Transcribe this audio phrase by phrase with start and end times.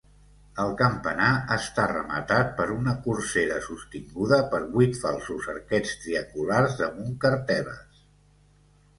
[0.61, 8.01] El campanar està rematat per una corsera sostinguda per vuit falsos arquets triangulars damunt cartel·les.